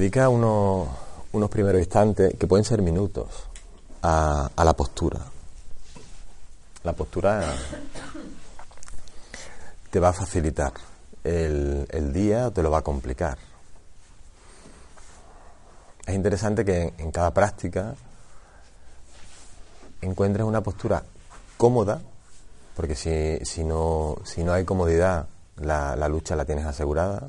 [0.00, 0.88] dedica unos,
[1.32, 3.28] unos primeros instantes, que pueden ser minutos,
[4.00, 5.20] a, la postura.
[6.82, 7.54] La postura
[9.90, 10.72] te va a facilitar
[11.22, 13.36] el, el día te lo va a complicar.
[16.06, 17.94] Es interesante que en, en cada práctica
[20.00, 21.04] encuentres una postura
[21.58, 22.00] cómoda,
[22.74, 25.26] porque si, si, no, si no hay comodidad,
[25.58, 27.28] la, la lucha la tienes asegurada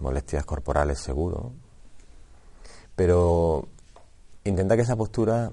[0.00, 1.52] molestias corporales seguro,
[2.96, 3.68] pero
[4.44, 5.52] intenta que esa postura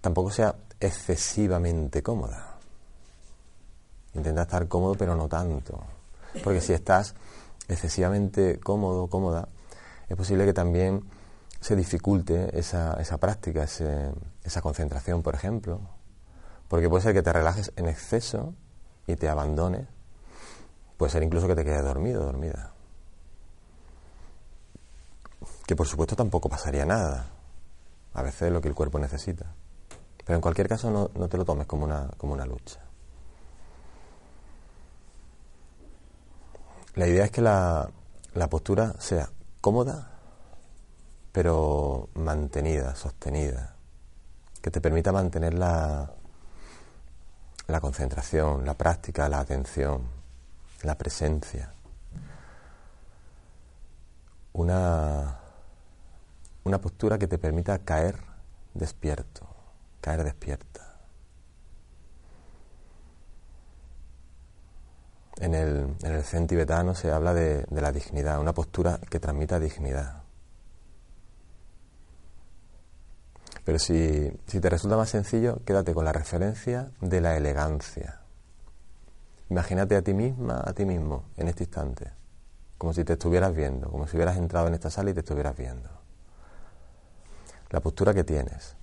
[0.00, 2.58] tampoco sea excesivamente cómoda.
[4.14, 5.82] Intenta estar cómodo, pero no tanto.
[6.44, 7.14] Porque si estás
[7.68, 9.48] excesivamente cómodo, cómoda,
[10.08, 11.02] es posible que también
[11.60, 14.12] se dificulte esa, esa práctica, ese,
[14.44, 15.80] esa concentración, por ejemplo.
[16.68, 18.54] Porque puede ser que te relajes en exceso
[19.06, 19.86] y te abandones.
[20.96, 22.75] Puede ser incluso que te quedes dormido, dormida
[25.66, 27.26] que por supuesto tampoco pasaría nada.
[28.14, 29.46] A veces es lo que el cuerpo necesita.
[30.24, 32.80] Pero en cualquier caso no, no te lo tomes como una, como una lucha.
[36.94, 37.90] La idea es que la,
[38.34, 39.28] la postura sea
[39.60, 40.12] cómoda,
[41.30, 43.74] pero mantenida, sostenida,
[44.62, 46.10] que te permita mantener la,
[47.66, 50.02] la concentración, la práctica, la atención,
[50.82, 51.72] la presencia.
[54.54, 55.38] Una,
[56.66, 58.16] una postura que te permita caer
[58.74, 59.46] despierto,
[60.00, 60.96] caer despierta.
[65.38, 69.20] En el, en el zen tibetano se habla de, de la dignidad, una postura que
[69.20, 70.24] transmita dignidad.
[73.64, 78.22] Pero si, si te resulta más sencillo, quédate con la referencia de la elegancia.
[79.50, 82.10] Imagínate a ti misma, a ti mismo, en este instante,
[82.76, 85.56] como si te estuvieras viendo, como si hubieras entrado en esta sala y te estuvieras
[85.56, 86.05] viendo
[87.70, 88.76] la postura que tienes,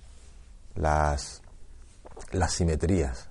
[0.74, 1.42] las,
[2.32, 3.28] las simetrías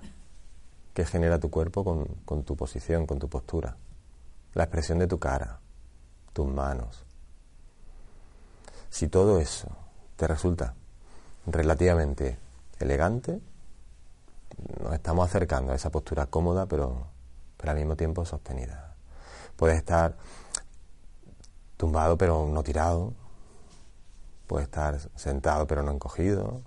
[0.94, 3.76] que genera tu cuerpo con, con, tu posición, con tu postura,
[4.54, 5.60] la expresión de tu cara,
[6.34, 7.04] tus manos.
[8.90, 9.70] Si todo eso
[10.16, 10.76] te resulta
[11.48, 12.38] relativamente
[12.80, 13.42] elegante,
[14.82, 17.08] nos estamos acercando a esa postura cómoda, pero,
[17.58, 18.96] pero al mismo tiempo sostenida.
[19.56, 20.16] Puedes estar
[21.78, 23.14] tumbado pero no tirado,
[24.54, 26.62] puede estar sentado pero no encogido.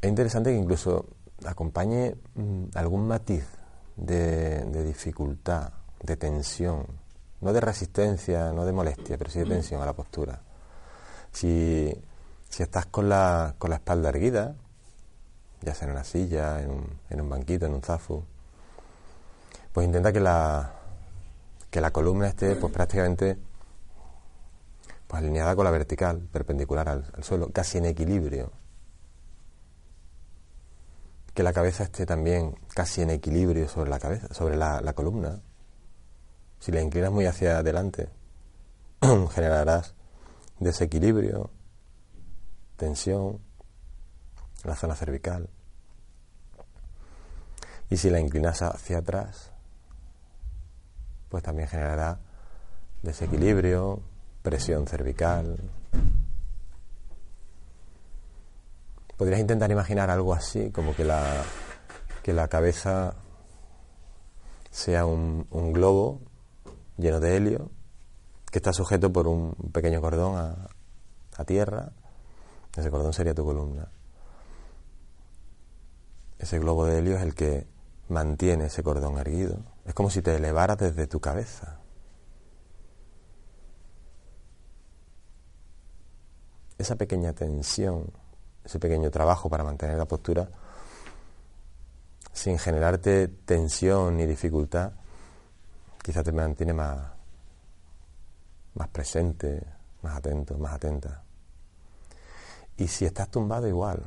[0.00, 1.04] Es interesante que incluso
[1.44, 3.44] acompañe mm, algún matiz
[3.94, 6.86] de, de, dificultad, de tensión,
[7.42, 10.40] no de resistencia, no de molestia, pero sí de tensión a la postura.
[11.30, 11.94] Si,
[12.48, 14.54] si estás con la, con la espalda erguida,
[15.60, 18.24] ya sea en una silla, en un, en un banquito, en un zafu,
[19.74, 20.72] pues intenta que la,
[21.68, 23.51] que la columna esté pues prácticamente
[25.12, 28.50] pues alineada con la vertical, perpendicular al, suelo, casi en equilibrio.
[31.34, 35.42] Que la cabeza esté también casi en equilibrio sobre la cabeza, sobre la columna.
[36.60, 38.08] Si la inclinas muy hacia adelante,
[39.34, 39.94] generarás
[40.60, 41.50] desequilibrio,
[42.78, 43.38] tensión
[44.64, 45.50] en la zona cervical.
[47.90, 49.50] Y si la inclinas hacia atrás,
[51.28, 52.18] pues también generará
[53.02, 54.10] desequilibrio,
[54.42, 55.56] presión cervical.
[59.16, 61.44] Podrías intentar imaginar algo así, como que la,
[62.22, 63.14] que la cabeza
[64.70, 66.20] sea un, globo
[66.98, 67.70] lleno de helio,
[68.50, 70.68] que está sujeto por un pequeño cordón a,
[71.36, 71.92] a tierra.
[72.76, 73.88] Ese cordón sería tu columna.
[76.38, 77.66] Ese globo de helio es el que
[78.08, 79.58] mantiene ese cordón erguido.
[79.84, 81.81] Es como si te elevaras desde tu cabeza.
[86.82, 88.12] Esa pequeña tensión,
[88.64, 90.48] ese pequeño trabajo para mantener la postura,
[92.32, 94.92] sin generarte tensión ni dificultad,
[96.02, 96.98] quizá te mantiene más,
[98.74, 99.62] más presente,
[100.02, 101.22] más atento, más atenta.
[102.76, 104.02] Y si estás tumbado igual,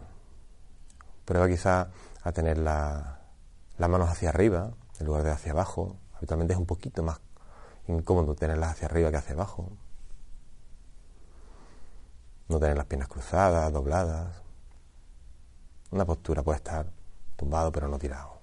[1.23, 1.89] prueba quizá
[2.23, 3.19] a tener las
[3.77, 5.95] manos hacia arriba en lugar de hacia abajo.
[6.15, 7.19] Habitualmente es un poquito más
[7.87, 9.71] incómodo tenerlas hacia arriba que hacia abajo.
[12.47, 14.41] No tener las piernas cruzadas, dobladas.
[15.91, 16.87] Una postura puede estar
[17.35, 18.35] tumbado pero no tirado.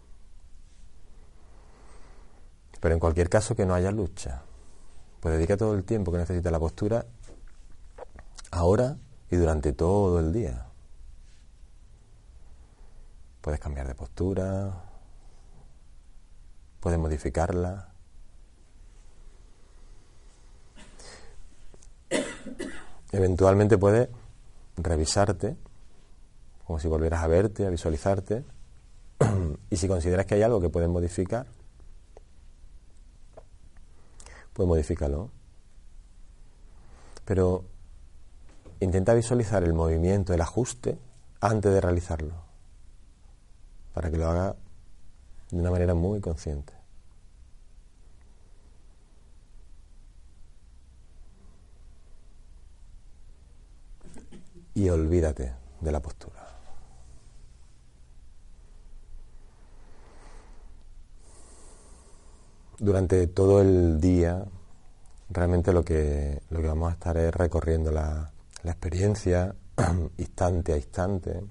[2.81, 4.43] Pero en cualquier caso que no haya lucha.
[5.21, 7.07] Pues dedica todo el tiempo que necesita la postura
[8.51, 8.97] ahora
[9.31, 10.67] y durante todo el día.
[13.41, 14.83] Puedes cambiar de postura,
[16.81, 17.92] puedes modificarla.
[23.13, 24.09] Eventualmente puedes
[24.77, 25.57] revisarte,
[26.67, 28.45] como si volvieras a verte, a visualizarte,
[29.71, 31.47] y si consideras que hay algo que puedes modificar,
[34.55, 35.31] pues modifícalo.
[37.27, 37.65] Pero
[38.81, 40.99] intenta visualizar el movimiento, el ajuste,
[41.41, 42.35] antes de realizarlo,
[43.93, 44.57] para que lo haga
[45.51, 46.82] de una manera muy consciente.
[54.75, 56.41] Y olvídate de la postura.
[62.79, 64.45] Durante todo el día,
[65.31, 68.33] realmente lo que, lo que vamos a estar es recorriendo la,
[68.63, 69.55] la experiencia
[70.19, 71.43] instante a instante.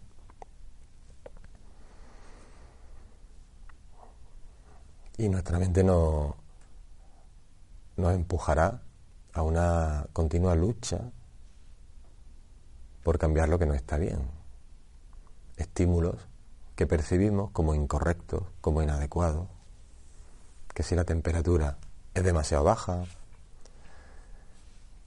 [5.18, 6.36] Y nuestra mente no,
[7.98, 8.82] nos empujará
[9.34, 11.12] a una continua lucha
[13.04, 14.30] por cambiar lo que no está bien.
[15.58, 16.16] Estímulos
[16.76, 19.48] que percibimos como incorrectos, como inadecuados.
[20.74, 21.78] Que si la temperatura
[22.14, 23.04] es demasiado baja,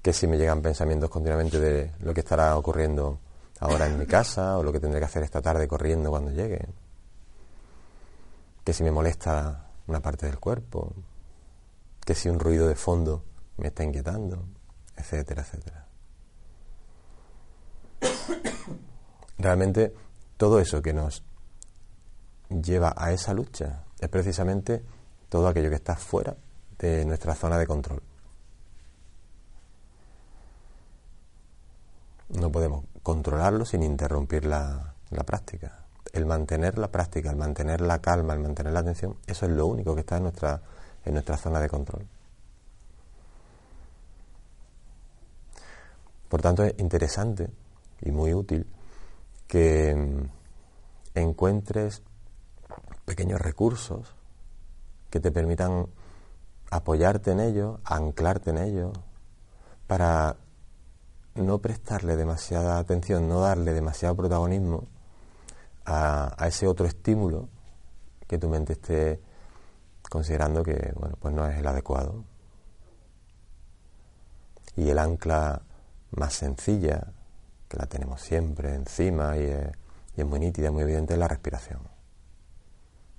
[0.03, 3.19] que si me llegan pensamientos continuamente de lo que estará ocurriendo
[3.61, 6.67] ahora en mi casa o lo que tendré que hacer esta tarde corriendo cuando llegue,
[8.63, 10.93] que si me molesta una parte del cuerpo,
[12.05, 13.25] que si un ruido de fondo
[13.57, 14.45] me está inquietando,
[14.97, 15.84] etcétera, etcétera.
[19.39, 19.93] Realmente
[20.37, 21.23] todo eso que nos
[22.49, 24.83] lleva a esa lucha es precisamente
[25.29, 26.37] todo aquello que está fuera
[26.79, 28.03] de nuestra zona de control.
[32.35, 34.95] no podemos controlarlo sin interrumpir la,
[35.27, 35.85] práctica.
[36.13, 39.67] El mantener la práctica, el mantener la calma, el mantener la atención, eso es lo
[39.67, 40.61] único que está en nuestra,
[41.05, 42.07] en nuestra zona de control.
[46.29, 47.49] Por tanto, es interesante
[48.03, 48.67] y muy útil
[49.47, 52.03] que mm, encuentres
[53.05, 54.15] pequeños recursos
[55.11, 55.87] que te permitan
[56.71, 58.93] apoyarte en ellos, anclarte en ellos,
[59.87, 60.37] para
[61.35, 64.85] no prestarle demasiada atención, no darle demasiado protagonismo
[65.85, 67.49] a, ese otro estímulo
[68.27, 69.21] que tu mente esté
[70.09, 72.25] considerando que bueno, pues no es el adecuado.
[74.77, 75.63] Y el ancla
[76.17, 77.13] más sencilla,
[77.75, 79.45] la tenemos siempre encima y
[80.17, 81.81] es, muy nítida, muy evidente, la respiración.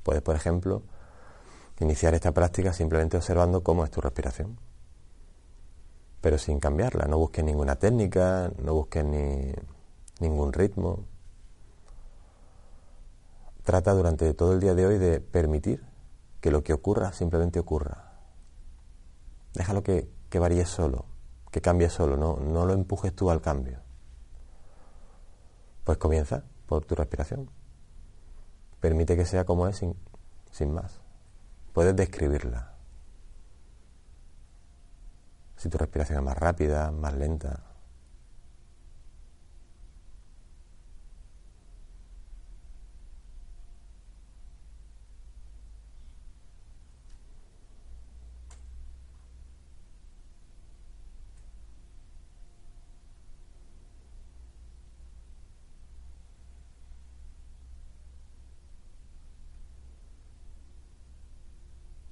[0.04, 0.84] Puedes, por ejemplo,
[1.80, 4.58] iniciar esta práctica simplemente observando cómo es tu respiración
[6.26, 7.06] pero sin cambiarla.
[7.06, 9.54] No busques ninguna técnica, no busques ni,
[10.20, 11.06] ningún ritmo.
[13.64, 15.86] Trata durante todo el día de hoy de permitir
[16.42, 18.14] que lo que ocurra simplemente ocurra.
[19.54, 21.06] Déjalo que, que varíe solo,
[21.52, 23.85] que cambie solo, no, no lo empujes tú al cambio.
[25.86, 27.50] Pues comienza por tu respiración.
[28.82, 29.96] Permite que sea como es sin,
[30.52, 31.00] sin más.
[31.74, 32.74] Puedes describirla.
[35.56, 37.64] Si tu respiración es más rápida, más lenta.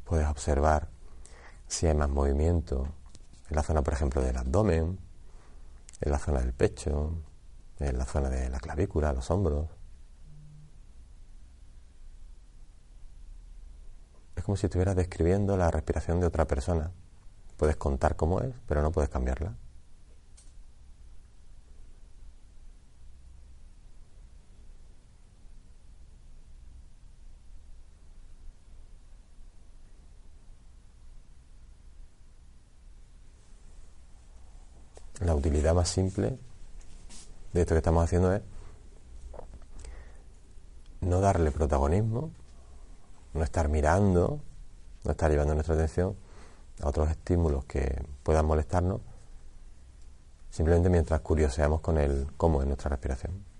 [0.03, 0.89] Puedes observar
[1.67, 2.87] si hay más movimiento
[3.49, 4.99] en la zona, por ejemplo, del abdomen,
[6.01, 7.13] en la zona del pecho,
[7.79, 9.69] en la zona de la clavícula, los hombros.
[14.35, 16.91] Es como si estuvieras describiendo la respiración de otra persona.
[17.57, 19.55] Puedes contar cómo es, pero no puedes cambiarla.
[35.25, 36.37] La utilidad más simple
[37.53, 38.41] de esto que estamos haciendo es
[41.01, 42.31] no darle protagonismo,
[43.33, 44.39] no estar mirando,
[45.03, 46.15] no estar llevando nuestra atención
[46.81, 49.01] a otros estímulos que puedan molestarnos,
[50.49, 53.52] simplemente mientras curioseamos con el cómo es nuestra respiración.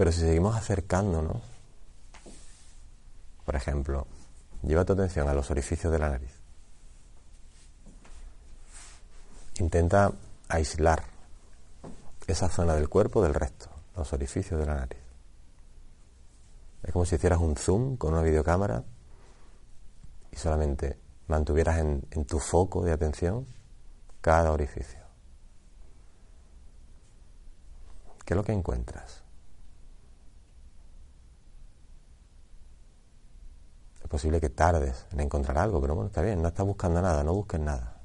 [0.00, 1.42] Pero si seguimos acercándonos,
[3.44, 4.06] por ejemplo,
[4.62, 6.32] lleva tu atención a los orificios de la nariz.
[9.58, 10.10] Intenta
[10.48, 11.02] aislar
[12.26, 15.02] esa zona del cuerpo del resto, los orificios de la nariz.
[16.82, 18.82] Es como si hicieras un zoom con una videocámara
[20.32, 23.46] y solamente mantuvieras en, en tu foco de atención
[24.22, 25.00] cada orificio.
[28.24, 29.24] ¿Qué es lo que encuentras?
[34.10, 37.22] Es posible que tardes en encontrar algo, pero bueno, está bien, no estás buscando nada,
[37.22, 38.00] no busques nada.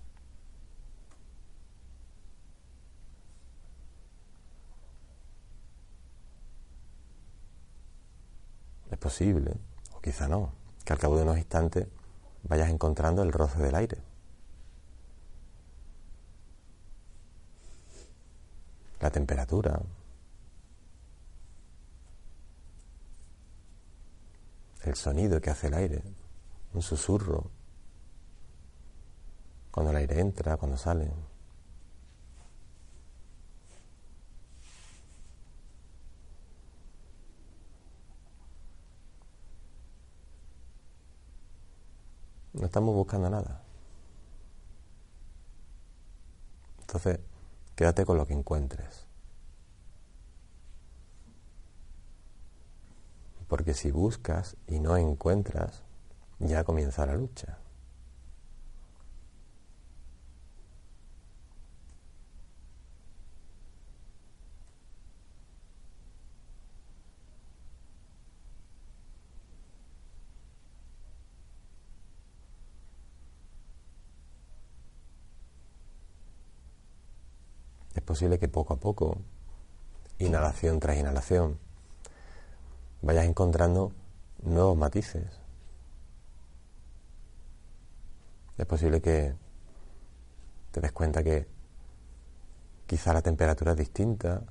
[8.91, 9.55] Es posible,
[9.95, 10.51] o quizá no,
[10.83, 11.88] que al cabo de unos instantes
[12.43, 13.97] vayas encontrando el roce del aire.
[19.00, 19.81] La temperatura.
[24.85, 26.03] El sonido que hace el aire.
[26.73, 27.49] Un susurro.
[29.71, 31.11] Cuando el aire entra, cuando sale.
[42.53, 43.63] No estamos buscando nada.
[46.81, 47.19] Entonces,
[47.75, 49.04] quédate con lo que encuentres.
[53.47, 55.83] Porque si buscas y no encuentras,
[56.39, 57.59] ya comienza la lucha.
[78.05, 79.17] posible que poco a poco,
[80.19, 81.59] inhalación tras inhalación,
[83.01, 83.91] vayas encontrando
[84.43, 85.25] nuevos matices.
[88.57, 89.35] Es posible que
[90.71, 91.47] te des cuenta que
[92.87, 94.43] quizá la temperatura es distinta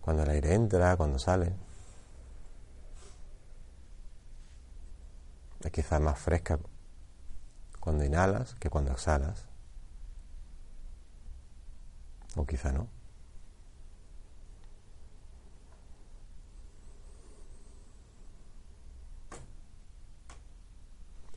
[0.00, 1.54] cuando el aire entra, cuando sale.
[5.60, 6.58] Es quizás más fresca
[7.80, 9.46] cuando inhalas que cuando exhalas.
[12.36, 12.97] O quizá no.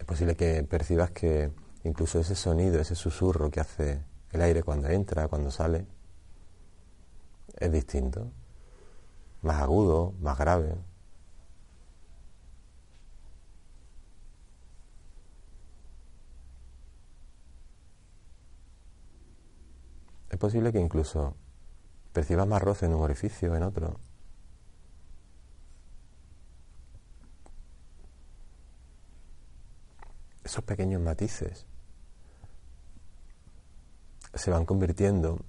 [0.01, 1.51] Es posible que percibas que
[1.83, 5.85] incluso ese sonido, ese susurro que hace el aire cuando entra, cuando sale,
[7.59, 8.31] es distinto,
[9.43, 10.73] más agudo, más grave.
[20.31, 21.35] Es posible que incluso
[22.11, 23.99] percibas más roce en un orificio, en otro.
[30.43, 31.65] Esos pequeños matices
[34.33, 35.39] se van convirtiendo,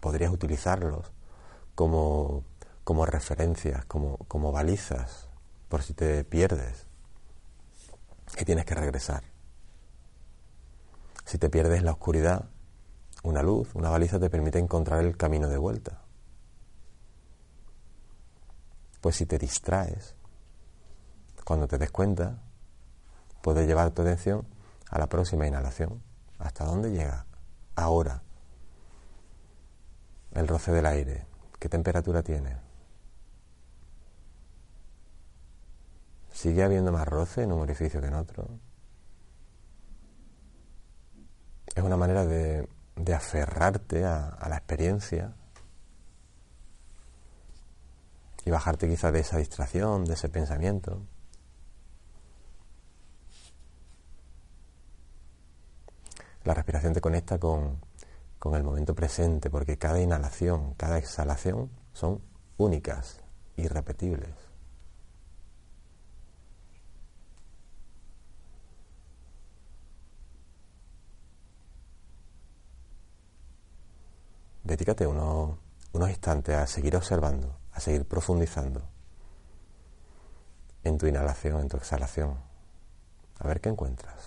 [0.00, 1.12] podrías utilizarlos
[1.74, 2.44] como,
[2.84, 5.28] como referencias, como, como balizas,
[5.68, 6.86] por si te pierdes
[8.38, 9.22] y tienes que regresar.
[11.24, 12.48] Si te pierdes en la oscuridad,
[13.22, 16.02] una luz, una baliza te permite encontrar el camino de vuelta.
[19.00, 20.14] Pues si te distraes,
[21.44, 22.42] cuando te des cuenta,
[23.42, 24.46] puedes llevar tu atención
[24.88, 26.02] a la próxima inhalación.
[26.38, 27.26] ¿Hasta dónde llega?
[27.76, 28.22] Ahora.
[30.32, 31.26] El roce del aire.
[31.58, 32.56] ¿Qué temperatura tiene?
[36.32, 38.48] ¿Sigue habiendo más roce en un orificio que en otro?
[41.74, 42.66] Es una manera de
[43.04, 45.34] de aferrarte a, la experiencia
[48.44, 51.02] y bajarte quizá de esa distracción, de ese pensamiento.
[56.44, 57.80] La respiración te conecta con,
[58.38, 62.20] con el momento presente porque cada inhalación, cada exhalación son
[62.56, 63.20] únicas,
[63.56, 64.50] irrepetibles.
[74.70, 75.58] dedícate unos,
[75.92, 78.82] unos instantes a seguir observando, a seguir profundizando
[80.84, 82.36] en tu inhalación, en tu exhalación.
[83.40, 84.19] A ver qué encuentras.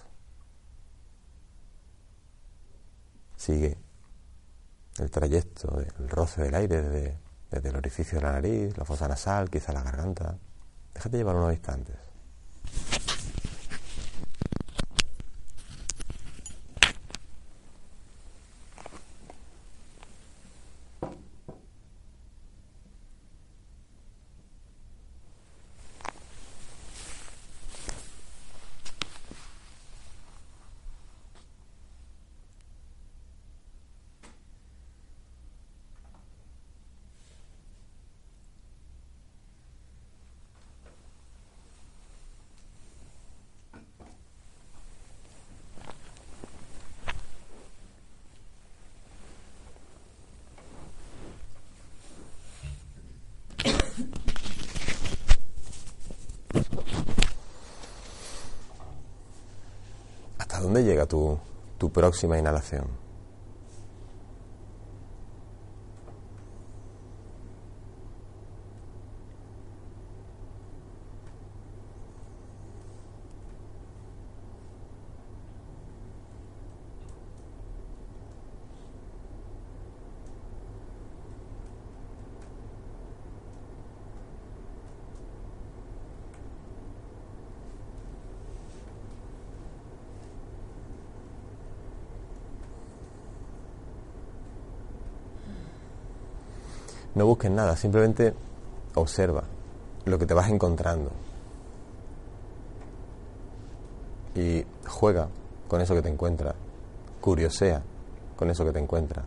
[3.44, 3.78] Sigue
[5.00, 7.18] el trayecto del roce del aire desde,
[7.52, 10.38] desde el orificio de la nariz, la fosa nasal, quizá la garganta.
[10.94, 11.98] Déjate llevar unos instantes.
[60.40, 61.38] ¿Hasta dónde llega tu,
[61.78, 63.04] tu próxima inhalación?
[97.16, 98.34] No busques nada, simplemente
[98.96, 99.44] observa
[100.06, 101.12] lo que te vas encontrando.
[104.36, 105.28] Y juega
[105.68, 106.56] con eso que te encuentras.
[107.20, 107.82] Curiosea
[108.38, 109.26] con eso que te encuentras.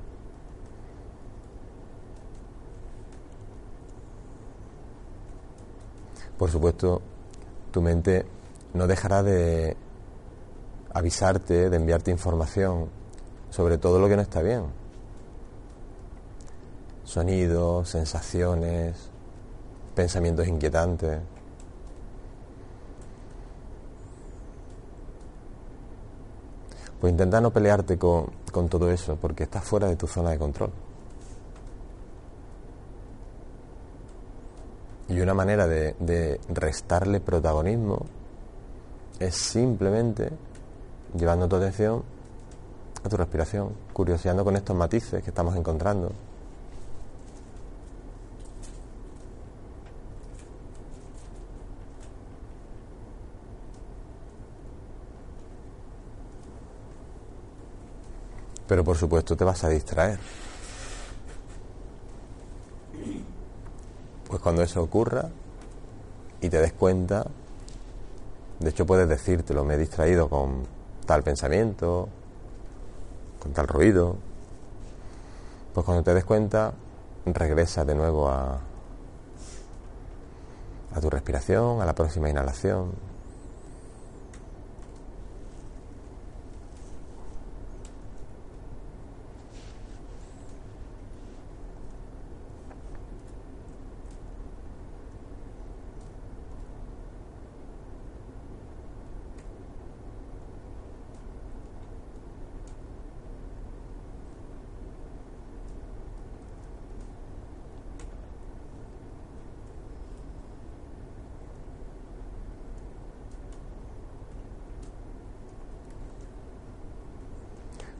[6.38, 7.02] Por supuesto,
[7.70, 8.26] tu mente
[8.75, 9.76] no dejará de
[10.93, 12.88] avisarte, de enviarte información
[13.50, 14.85] sobre todo lo que no está bien
[17.06, 19.08] sonidos, sensaciones,
[19.95, 21.21] pensamientos inquietantes.
[27.00, 30.38] Pues intenta no pelearte con, con, todo eso, porque estás fuera de tu zona de
[30.38, 30.71] control.
[35.08, 38.04] Y una manera de, de restarle protagonismo
[39.21, 40.30] es simplemente
[41.14, 42.02] llevando tu atención
[43.04, 46.10] a tu respiración, curioseando con estos matices que estamos encontrando.
[58.66, 60.18] Pero por supuesto te vas a distraer.
[64.28, 65.28] Pues cuando eso ocurra
[66.40, 67.26] y te des cuenta,
[68.58, 70.64] de hecho puedes decírtelo, me he distraído con
[71.06, 72.08] tal pensamiento,
[73.40, 74.16] con tal ruido,
[75.72, 76.72] pues cuando te des cuenta,
[77.26, 78.60] regresa de nuevo a,
[80.94, 82.92] a tu respiración, a la próxima inhalación,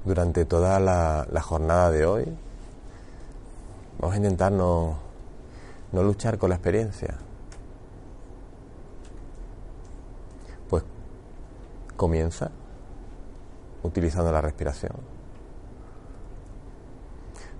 [0.07, 2.25] durante toda la, jornada de hoy.
[3.99, 4.97] Vamos a intentar no,
[5.93, 7.17] no luchar con la experiencia.
[10.71, 10.85] Pues
[11.97, 12.51] comienza
[13.83, 14.93] utilizando la respiración.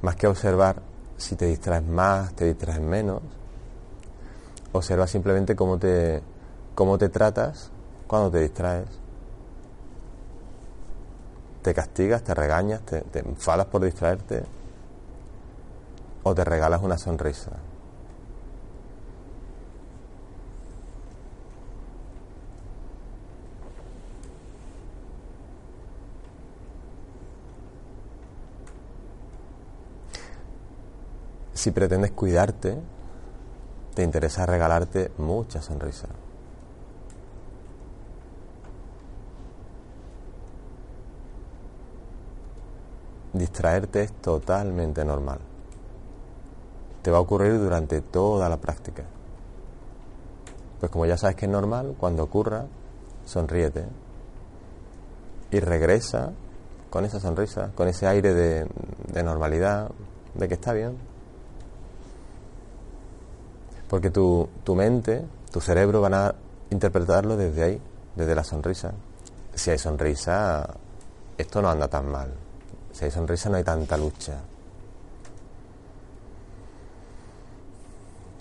[0.03, 0.81] Más que observar
[1.17, 3.23] si te distraes más, te distraes menos,
[4.73, 6.23] observa simplemente cómo te,
[6.75, 7.71] cómo te tratas
[8.07, 8.87] cuando te distraes
[11.67, 14.45] te castigas, te regañas, te, te enfadas por distraerte
[16.23, 17.51] o te regalas una sonrisa.
[31.53, 32.79] Si pretendes cuidarte,
[33.97, 36.26] te interesa regalarte muchas sonrisas.
[43.39, 45.39] Distraerte es totalmente normal.
[47.03, 49.05] Te va a ocurrir durante toda la práctica.
[50.81, 52.67] Pues como ya sabes que es normal, cuando ocurra,
[53.25, 53.85] sonríete.
[55.51, 56.33] Y regresa
[56.91, 59.91] con esa sonrisa, con ese aire de, normalidad,
[60.35, 60.97] de que está bien.
[63.89, 66.35] Porque tu, tu mente, tu cerebro van a
[66.71, 67.83] interpretarlo desde ahí,
[68.15, 68.93] desde la sonrisa.
[69.55, 70.69] Si hay sonrisa,
[71.39, 72.46] esto no anda tan mal.
[72.97, 74.41] Si hay sonrisa no hay tanta lucha.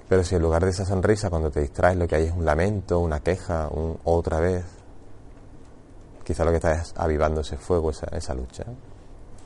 [0.08, 2.46] Pero si en lugar de esa sonrisa, cuando te distraes, lo que hay es un
[2.46, 4.64] lamento, una queja, un otra vez,
[6.24, 8.64] quizá lo que está es avivando ese fuego, esa, esa lucha.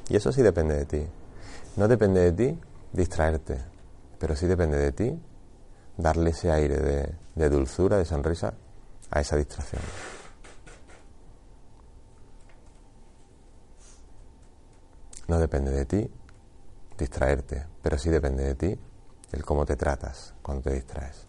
[0.09, 1.07] Y eso sí depende de ti.
[1.75, 2.59] No depende de ti
[2.93, 3.57] distraerte,
[4.19, 5.19] pero sí depende de ti
[5.97, 8.53] darle ese aire de dulzura, de sonrisa
[9.09, 9.81] a esa distracción.
[15.29, 16.09] No depende de ti
[16.97, 18.79] distraerte, pero sí depende de ti
[19.31, 21.27] el cómo te tratas cuando te distraes.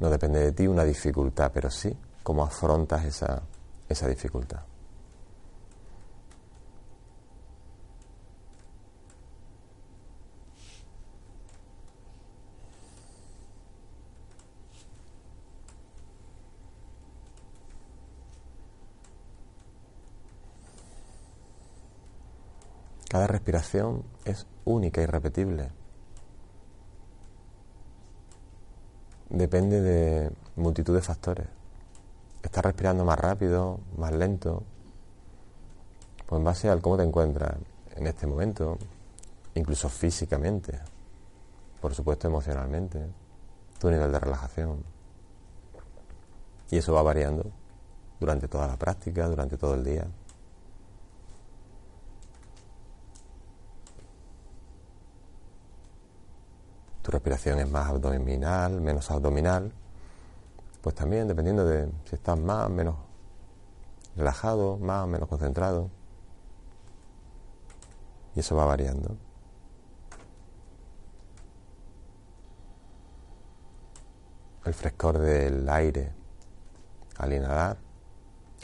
[0.00, 3.42] No depende de ti una dificultad, pero sí cómo afrontas esa,
[3.88, 4.71] esa dificultad.
[23.12, 25.68] Cada respiración es única y repetible.
[29.28, 31.46] Depende de multitud de factores.
[32.42, 34.62] Estás respirando más rápido, más lento,
[36.24, 37.54] pues en base al cómo te encuentras
[37.96, 38.78] en este momento,
[39.56, 40.80] incluso físicamente,
[41.82, 42.98] por supuesto emocionalmente,
[43.78, 44.82] tu nivel de relajación.
[46.70, 47.44] Y eso va variando
[48.18, 50.06] durante toda la práctica, durante todo el día.
[57.02, 59.72] Tu respiración es más abdominal, menos abdominal,
[60.80, 62.96] pues también dependiendo de si estás más o menos
[64.16, 65.90] relajado, más o menos concentrado.
[68.34, 69.16] Y eso va variando.
[74.64, 76.12] El frescor del aire
[77.18, 77.76] al inhalar,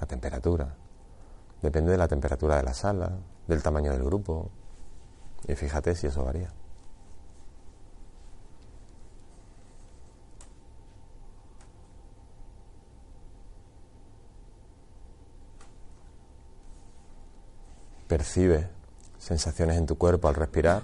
[0.01, 0.75] la temperatura.
[1.61, 4.51] Depende de la temperatura de la sala, del tamaño del grupo.
[5.47, 6.53] Y fíjate si eso varía.
[18.09, 18.69] Percibe
[19.19, 20.83] sensaciones en tu cuerpo al respirar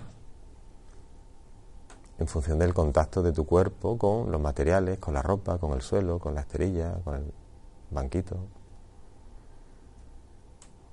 [2.19, 5.83] en función del contacto de tu cuerpo con los materiales, con la ropa, con el
[5.83, 7.33] suelo, con la esterilla, con el
[7.91, 8.37] banquito.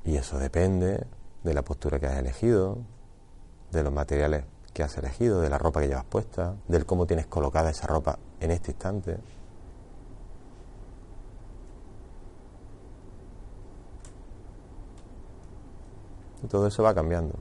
[0.04, 1.06] Y eso depende
[1.44, 2.78] de la postura que has elegido,
[3.72, 7.28] de los materiales que has elegido, de la ropa que llevas puesta, del cómo tienes
[7.28, 9.18] colocada esa ropa en este instante.
[16.48, 17.36] Todo eso va cambiando.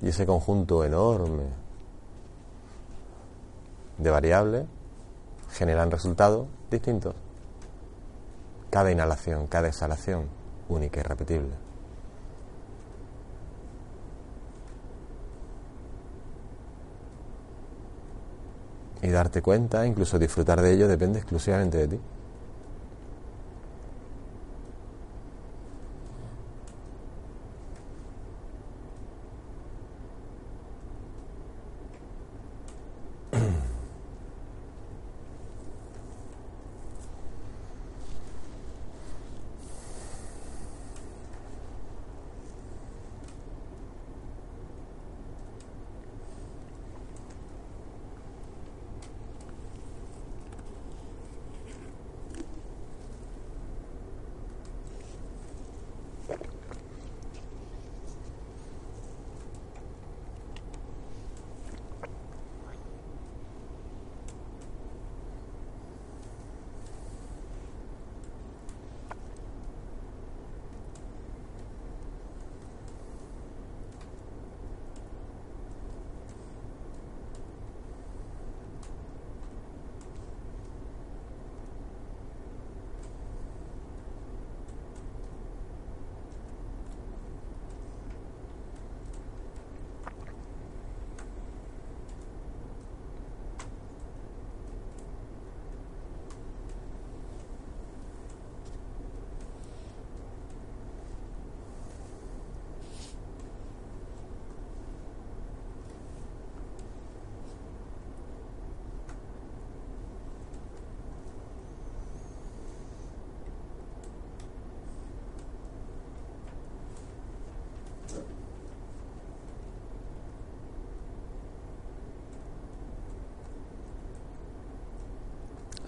[0.00, 1.44] Y ese conjunto enorme
[3.98, 4.66] de variables
[5.50, 7.14] generan resultados distintos.
[8.70, 10.26] Cada inhalación, cada exhalación,
[10.68, 11.67] única y repetible.
[19.02, 22.00] Y darte cuenta, incluso disfrutar de ello, depende exclusivamente de ti.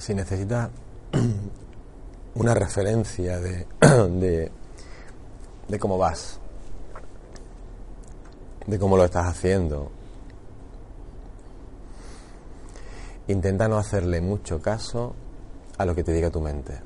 [0.00, 0.70] Si necesitas
[2.34, 4.50] una referencia de, de,
[5.68, 6.40] de cómo vas,
[8.66, 9.90] de cómo lo estás haciendo,
[13.28, 15.14] intenta no hacerle mucho caso
[15.76, 16.80] a lo que te diga tu mente,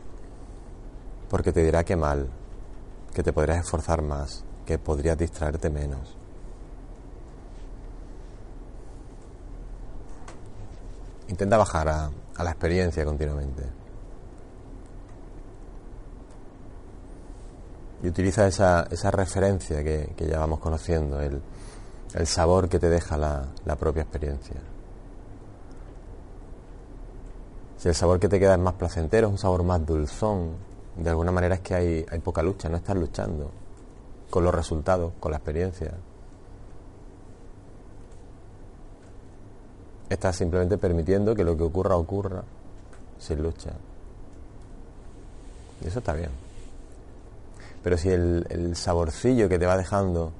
[1.30, 2.28] porque te dirá que mal,
[3.14, 6.16] que te podrías esforzar más, que podrías distraerte menos.
[11.28, 13.62] Intenta bajar a, a la experiencia continuamente.
[18.02, 21.40] Y utiliza esa, esa referencia que, que, ya vamos conociendo, el,
[22.14, 24.56] el sabor que te deja la, la propia experiencia.
[27.78, 30.52] Si el sabor que te queda es más placentero, es un sabor más dulzón,
[30.96, 33.50] de alguna manera es que hay, hay poca lucha, no estás luchando
[34.30, 35.92] con los resultados, con la experiencia.
[40.14, 42.44] Estás simplemente permitiendo que lo que ocurra ocurra
[43.18, 43.72] sin lucha.
[45.82, 46.30] Y eso está bien.
[47.82, 50.30] Pero si el, el, saborcillo que te va dejando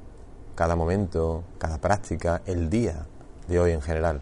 [0.55, 3.05] cada momento, cada práctica, el día
[3.49, 4.21] de hoy en general,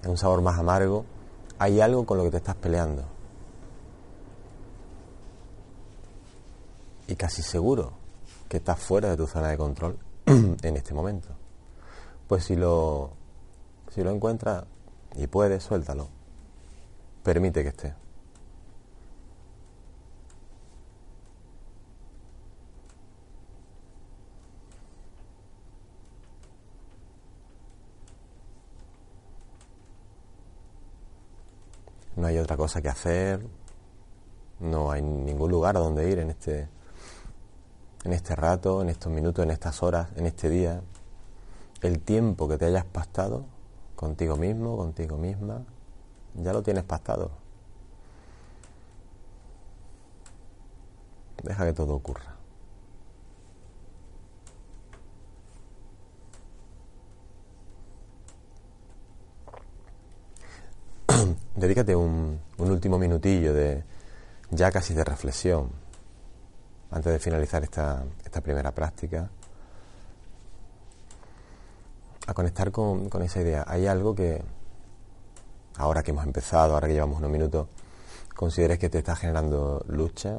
[0.00, 1.04] es un sabor más amargo,
[1.58, 3.04] hay algo con lo que te estás peleando.
[7.06, 7.92] Y casi seguro
[8.48, 11.28] que estás fuera de tu zona de control en este momento.
[12.26, 13.10] Pues si lo,
[13.94, 14.64] si lo encuentras
[15.14, 16.08] y puedes, suéltalo.
[17.22, 17.94] Permite que esté.
[32.16, 33.46] No hay otra cosa que hacer,
[34.58, 36.68] no hay ningún lugar a donde ir en este,
[38.02, 40.82] en este rato, en estos minutos, en estas horas, en este día.
[41.80, 43.53] El tiempo que te hayas pastado
[43.94, 45.62] contigo mismo, contigo misma,
[46.34, 47.30] ya lo tienes pactado.
[51.42, 52.36] Deja que todo ocurra.
[61.54, 63.84] Dedícate un, un, último minutillo de
[64.50, 65.70] ya casi de reflexión
[66.90, 69.28] antes de finalizar esta, esta primera práctica
[72.26, 73.64] a conectar con, con, esa idea.
[73.66, 74.42] Hay algo que,
[75.76, 77.68] ahora que hemos empezado, ahora que llevamos unos minutos,
[78.34, 80.38] consideres que te está generando lucha.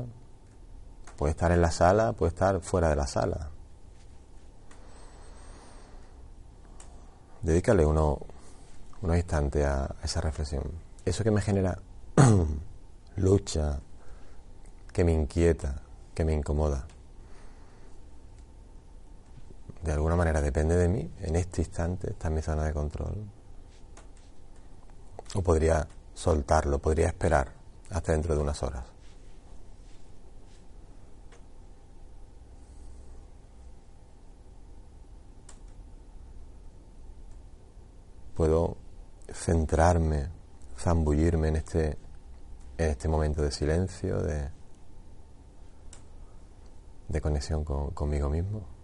[1.18, 3.50] Puede estar en la sala, puede estar fuera de la sala.
[7.42, 8.20] Dedícale uno,
[9.02, 10.64] unos instantes a, a esa reflexión.
[11.06, 11.78] Eso que me genera
[13.16, 13.80] lucha,
[14.92, 15.82] que me inquieta,
[16.16, 16.88] que me incomoda
[19.86, 23.24] de alguna manera depende de mí, en este instante está en mi zona de control.
[25.36, 27.52] O podría soltarlo, podría esperar
[27.92, 28.84] hasta dentro de unas horas.
[38.34, 38.76] Puedo
[39.32, 40.30] centrarme,
[40.80, 41.98] zambullirme en este,
[42.78, 44.50] en este momento de silencio, de,
[47.08, 48.75] de conexión con, conmigo mismo.